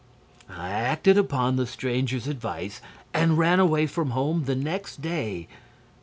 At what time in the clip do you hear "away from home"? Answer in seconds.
3.59-4.45